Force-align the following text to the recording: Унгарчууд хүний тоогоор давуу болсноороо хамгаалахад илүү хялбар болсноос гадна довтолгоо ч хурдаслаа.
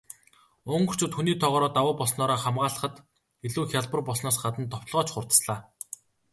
Унгарчууд 0.75 1.13
хүний 1.15 1.37
тоогоор 1.41 1.65
давуу 1.75 1.93
болсноороо 1.99 2.39
хамгаалахад 2.41 2.95
илүү 3.47 3.63
хялбар 3.69 4.01
болсноос 4.07 4.37
гадна 4.43 4.63
довтолгоо 4.71 5.03
ч 5.07 5.09
хурдаслаа. 5.11 5.59